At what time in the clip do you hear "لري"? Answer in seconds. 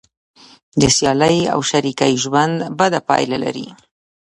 3.43-3.67